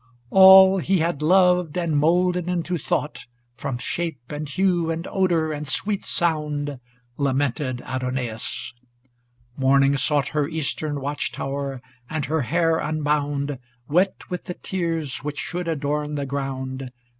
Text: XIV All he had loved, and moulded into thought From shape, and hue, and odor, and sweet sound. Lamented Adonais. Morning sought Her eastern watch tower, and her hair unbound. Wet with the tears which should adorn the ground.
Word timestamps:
XIV 0.01 0.29
All 0.31 0.77
he 0.79 0.97
had 0.97 1.21
loved, 1.21 1.77
and 1.77 1.95
moulded 1.95 2.49
into 2.49 2.75
thought 2.79 3.25
From 3.55 3.77
shape, 3.77 4.19
and 4.31 4.49
hue, 4.49 4.89
and 4.89 5.05
odor, 5.05 5.51
and 5.53 5.67
sweet 5.67 6.03
sound. 6.03 6.79
Lamented 7.17 7.83
Adonais. 7.85 8.73
Morning 9.55 9.95
sought 9.97 10.29
Her 10.29 10.47
eastern 10.47 11.01
watch 11.01 11.31
tower, 11.31 11.83
and 12.09 12.25
her 12.25 12.41
hair 12.41 12.79
unbound. 12.79 13.59
Wet 13.87 14.23
with 14.27 14.45
the 14.45 14.55
tears 14.55 15.17
which 15.19 15.37
should 15.37 15.67
adorn 15.67 16.15
the 16.15 16.25
ground. 16.25 16.89